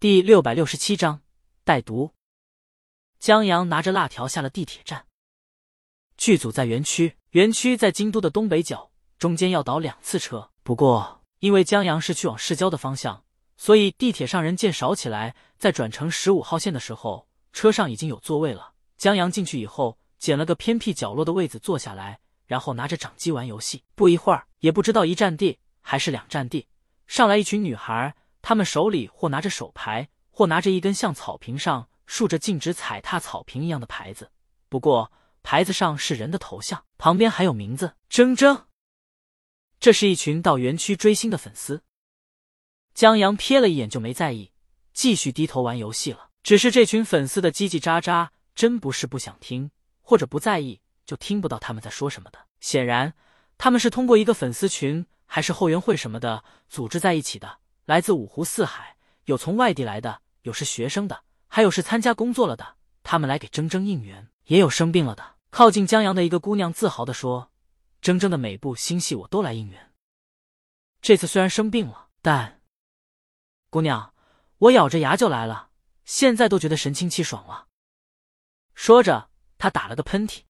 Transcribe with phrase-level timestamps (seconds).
[0.00, 1.22] 第六百六十七章
[1.64, 2.14] 带毒。
[3.18, 5.06] 江阳拿着辣条下了地铁站。
[6.16, 10.52] 剧组在园区，园区在京都的东北角，中间要倒两次车。
[10.62, 13.24] 不过因为江阳是去往市郊的方向，
[13.56, 15.34] 所以地铁上人渐少起来。
[15.58, 18.74] 在转乘十五号线的时候，车上已经有座位了。
[18.96, 23.82] 江阳进去以后，捡了个偏僻角落的位子坐下来，然后拿着掌机玩游戏。
[23.96, 26.68] 不一会儿，也不知道一站地还是两站地，
[27.08, 28.14] 上来一群女孩。
[28.42, 34.30] 他们手里或拿着手牌，或拿着一根像草坪上竖着禁止踩踏草坪一样的牌子。
[34.68, 35.12] 不过
[35.42, 38.64] 牌子上是人的头像，旁边还有名字“铮铮”。
[39.80, 41.82] 这是一群到园区追星的粉丝。
[42.94, 44.52] 江阳瞥了一眼就没在意，
[44.92, 46.30] 继续低头玩游戏了。
[46.42, 49.70] 只是这群粉丝的叽叽喳喳，真不是不想听
[50.00, 52.38] 或者不在意就听不到他们在说什么的。
[52.60, 53.14] 显然，
[53.56, 57.58] 他们是通过一个粉丝群还是后援会什么的组织在一起的。
[57.88, 62.76] 来自五湖四海，有从外地来的，有是学生的，还有是参加工作了的。
[63.02, 65.36] 他们来给铮铮应援，也有生病了的。
[65.48, 67.50] 靠近江阳的一个姑娘自豪地说
[68.04, 69.94] ：“铮铮的每部新戏我都来应援。
[71.00, 72.60] 这次虽然生病了，但
[73.70, 74.12] 姑娘，
[74.58, 75.70] 我咬着牙就来了，
[76.04, 77.68] 现在都觉得神清气爽了。”
[78.76, 80.42] 说着，他打了个喷嚏。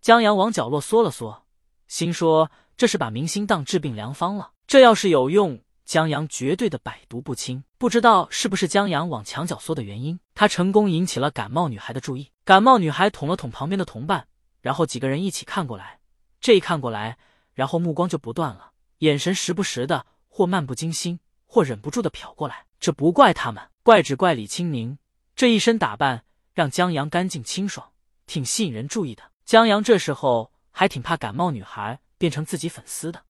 [0.00, 1.46] 江阳往角落缩了缩，
[1.88, 4.54] 心说：“这是把明星当治病良方了。
[4.66, 12.30] 这要是有用。”江阳绝对的百毒不侵，不知道是不是江阳往墙角缩的原因，他成功引起了感冒女孩的注意。
[12.44, 14.26] 感冒女孩捅了捅旁边的同伴，
[14.60, 16.00] 然后几个人一起看过来。
[16.40, 17.18] 这一看过来，
[17.52, 22.66] 然后目光就不断了，眼神时不时的或漫不经心，或忍不住的瞟过来。
[22.80, 24.98] 这不怪他们，怪只怪李清明
[25.36, 26.24] 这一身打扮
[26.54, 27.92] 让江阳干净清爽，
[28.26, 29.22] 挺吸引人注意的。
[29.44, 33.24] 江阳这时候还挺怕感冒女孩变成自己粉丝的，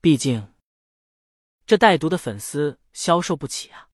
[0.00, 0.48] 毕竟。
[1.70, 3.90] 这带毒的粉丝消受不起啊！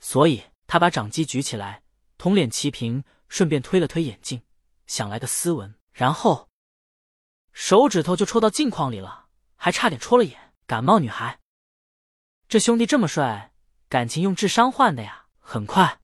[0.00, 1.84] 所以他把掌机举起来，
[2.18, 4.42] 同脸齐平，顺便推了推眼镜，
[4.88, 6.48] 想来个斯文，然后
[7.52, 10.52] 手指头就戳到镜框里了，还差点戳了眼。
[10.66, 11.38] 感冒女孩，
[12.48, 13.52] 这兄弟这么帅，
[13.88, 15.26] 感情用智商换的呀！
[15.38, 16.00] 很快，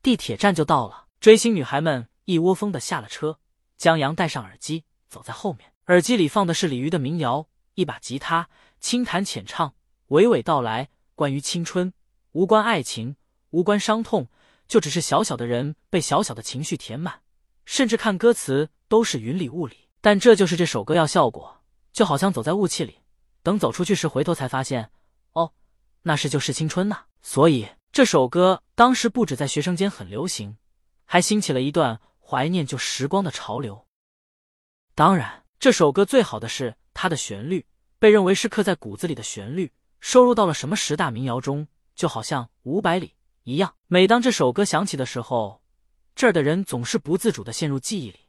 [0.00, 3.38] 地铁站就到了，追星女孩们一窝蜂的下了车。
[3.76, 8.48] 江阳戴上耳机，走在后面，耳机里放的是李鱼的民谣，一把吉他。
[8.80, 9.74] 轻弹浅唱，
[10.08, 11.92] 娓娓道来关于青春，
[12.32, 13.16] 无关爱情，
[13.50, 14.28] 无关伤痛，
[14.66, 17.22] 就只是小小的人被小小的情绪填满，
[17.64, 19.88] 甚至看歌词都是云里雾里。
[20.00, 21.62] 但这就是这首歌要效果，
[21.92, 22.98] 就好像走在雾气里，
[23.42, 24.90] 等走出去时回头才发现，
[25.32, 25.52] 哦，
[26.02, 27.04] 那是就是青春呐。
[27.20, 30.56] 所以这首歌当时不止在学生间很流行，
[31.04, 33.86] 还兴起了一段怀念旧时光的潮流。
[34.94, 37.66] 当然，这首歌最好的是它的旋律。
[37.98, 43.74] 被认为是刻在骨子里的旋律，收入到了什么十大民谣中，就好像五百里一样。
[43.86, 45.62] 每当这首歌响起的时候，
[46.14, 48.20] 这儿的人总是不自主的陷入记忆里。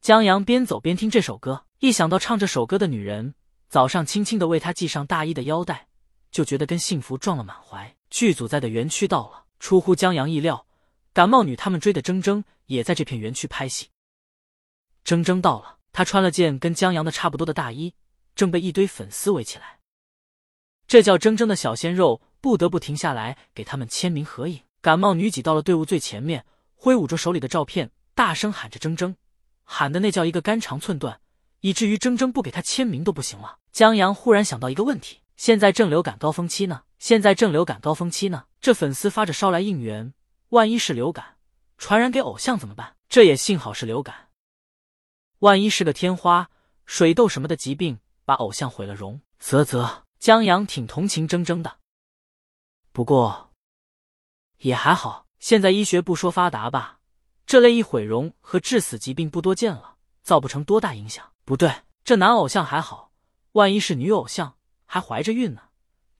[0.00, 3.34] 江阳边走边听这首歌，一想到唱这首歌的女人
[3.68, 5.88] 早上轻轻的为他系上大衣的腰带，
[6.30, 7.96] 就觉得跟幸福撞了满怀。
[8.10, 10.66] 剧组在的园区到了，出乎江阳意料，
[11.12, 13.88] 感冒女他们追的铮铮也在这片园区拍戏。
[15.04, 17.94] 铮铮到了，她穿了件跟江阳的差不多的大衣。
[18.40, 19.80] 正被一堆粉丝围起来，
[20.86, 24.62] 这叫铮铮的小鲜肉不得不停下来给他们签名合影。
[24.80, 29.14] 感冒女挤到了队伍最前面，挥舞着手里的照片，大声喊着“铮铮”，
[29.62, 31.20] 喊的那叫一个肝肠寸断，
[31.60, 33.58] 以至于铮铮不给他签名都不行了。
[33.72, 40.14] 江阳忽然想到一个问题：现在正流感高峰期呢，现在正流感高峰期呢，这粉丝发着烧来应援，
[40.48, 41.36] 万一是流感
[41.76, 42.96] 传染给偶像怎么办？
[43.10, 44.30] 这也幸好是流感，
[45.40, 46.48] 万一是个天花、
[46.86, 47.98] 水痘什么的疾病。
[48.30, 51.78] 把偶像毁了容，啧啧，江阳挺同情铮铮的，
[52.92, 53.50] 不过
[54.58, 57.00] 也还好，现在医学不说发达吧，
[57.44, 61.32] 这类易毁容和致死疾病不多见了，造不成多大影响。
[61.44, 63.10] 不对，这男偶像还好，
[63.54, 65.62] 万一是女偶像还怀着孕呢，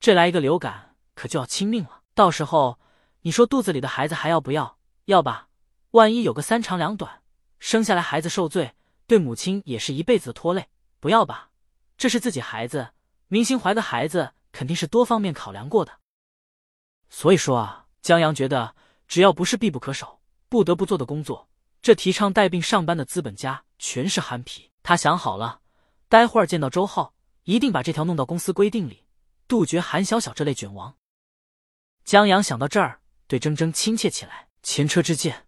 [0.01, 2.01] 这来一个流感可就要亲命了。
[2.13, 2.77] 到时候
[3.21, 4.77] 你说肚子里的孩子还要不要？
[5.05, 5.47] 要吧，
[5.91, 7.21] 万一有个三长两短，
[7.57, 8.75] 生下来孩子受罪，
[9.07, 10.67] 对母亲也是一辈子的拖累。
[10.99, 11.50] 不要吧。
[12.01, 12.93] 这是自己孩子，
[13.27, 15.99] 明星怀的孩子肯定是多方面考量过的。
[17.11, 18.75] 所以说啊，江阳觉得
[19.07, 20.19] 只要不是必不可少、
[20.49, 21.47] 不得不做的工作，
[21.79, 24.71] 这提倡带病上班的资本家全是憨皮。
[24.81, 25.61] 他想好了，
[26.09, 27.13] 待会儿见到周浩，
[27.43, 29.05] 一定把这条弄到公司规定里，
[29.47, 30.95] 杜绝韩小小这类卷王。
[32.03, 34.47] 江阳想到这儿，对铮铮亲切起来。
[34.63, 35.45] 前车之鉴，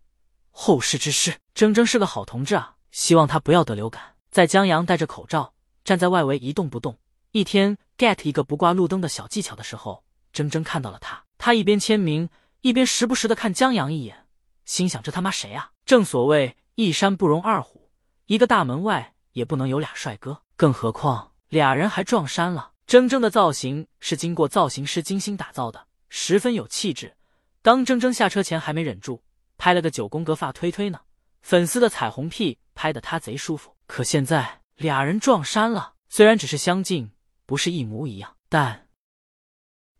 [0.52, 4.18] 后事之师，铮铮是个好同志啊，希望他不要得流感。
[4.30, 5.53] 在江阳戴着口罩。
[5.84, 6.98] 站在外围一动不动，
[7.32, 10.04] 一天 get 一个不挂路灯的小技巧的时候，
[10.34, 12.30] 铮铮看到了他，他一边签名，
[12.62, 14.26] 一边时不时的看江阳一眼，
[14.66, 15.72] 心想：这他妈谁啊？
[15.86, 17.90] 正所谓一山不容二虎，
[18.28, 22.72] 一个大门外也不能有俩帅哥，更何况俩人还撞衫了。
[22.88, 27.16] 铮铮的造型是经过造型师精心打造的，十分有气质。
[27.62, 29.22] 当铮铮下车前，还没忍住
[29.58, 31.00] 拍了个九宫格发推推呢。
[31.42, 33.76] 粉丝的彩虹屁拍的他贼舒服。
[33.88, 37.12] 可现在俩人撞衫了，虽然只是相近，
[37.46, 38.90] 不是一模一样，但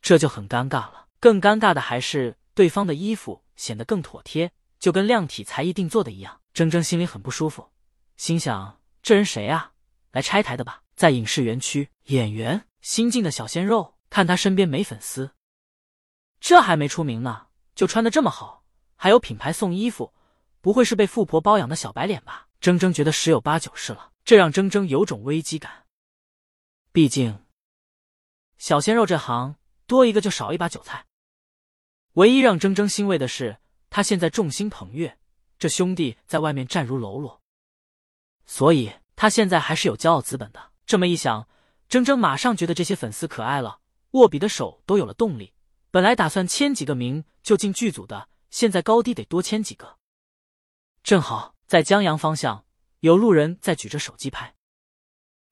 [0.02, 1.08] 这就很尴尬了。
[1.20, 6.42] 更尴尬的还是对方的衣服显得更妥帖，就跟量体裁衣定做的一样。
[6.54, 7.72] 铮铮心里很不舒服，
[8.18, 9.74] 心想：这人谁啊？
[10.12, 10.82] 来拆台的吧？
[10.96, 15.34] 在影视园区，演员新晋的小鲜肉，看他身边没粉丝，
[16.40, 18.64] 这还没出名呢，就穿的这么好，
[18.96, 20.14] 还有品牌送衣服，
[20.62, 22.48] 不会是被富婆包养的小白脸吧？
[22.62, 25.86] 铮铮觉得十有八九是了，这让铮铮有种危机感。
[26.92, 27.44] 毕竟，
[28.58, 29.56] 小鲜肉这行
[29.86, 31.06] 多一个就少一把韭菜。
[32.14, 33.58] 唯一让铮铮欣慰的是，
[33.90, 35.18] 他现在众星捧月，
[35.58, 37.42] 这兄弟在外面站如喽啰，
[38.46, 40.72] 所以他现在还是有骄傲资本的。
[40.86, 41.48] 这么一想，
[41.90, 43.80] 铮铮马上觉得这些粉丝可爱了，
[44.12, 45.54] 握笔的手都有了动力。
[45.90, 49.98] 本来打算签几个名就进剧组的，现在高低得多签几个。
[51.02, 52.63] 正好在江阳方向
[53.04, 54.56] 有路人在举着手机拍，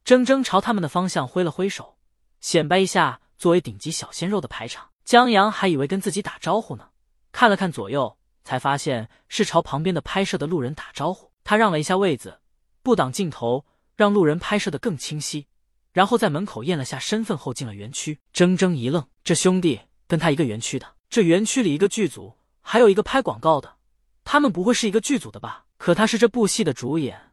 [0.05, 1.97] 铮铮朝他们的方向挥了挥手，
[2.39, 4.91] 显摆一下作为顶级小鲜肉的排场。
[5.03, 6.91] 江阳还以为跟自己打招呼呢，
[7.33, 11.29] 看了看左右，才发现是朝旁边的拍摄的路人打招呼。
[11.43, 12.39] 他让了一下位子，
[12.81, 13.65] 不挡镜头。
[13.97, 15.45] 让路人拍摄的更清晰，
[15.91, 18.17] 然后在门口验了下身份后进了园区。
[18.33, 23.75] 铮铮一愣，这兄弟跟他一个园区的，这园区里一个剧组，还有一个拍广告的，
[24.23, 25.65] 他们不会是一个剧组的吧？
[25.77, 27.30] 可他是这部戏的主演，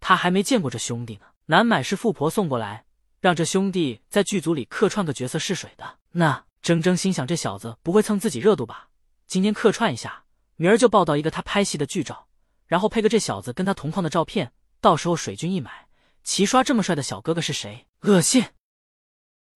[0.00, 1.26] 他还没见过这兄弟呢。
[1.46, 2.84] 难买是富婆送过来，
[3.20, 5.98] 让这兄弟在剧组里客串个角色试水的。
[6.12, 8.90] 那铮铮心想，这小子不会蹭自己热度吧？
[9.26, 10.24] 今天客串一下，
[10.56, 12.28] 明儿就报道一个他拍戏的剧照，
[12.66, 15.88] 然后配个这小子跟他同框的照片，到时候水军一买。
[16.22, 17.86] 齐刷这么帅的小哥哥是谁？
[18.02, 18.44] 恶心！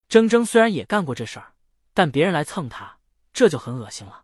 [0.08, 1.52] 铮铮虽然也干过这事儿，
[1.92, 2.98] 但别人来蹭他，
[3.32, 4.21] 这就很恶心了。